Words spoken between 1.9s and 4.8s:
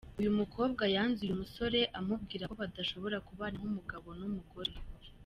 amubwira ko badashobora kubana nk’umugabo n’umugore.